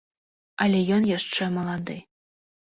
[0.65, 2.01] Але ён яшчэ малады.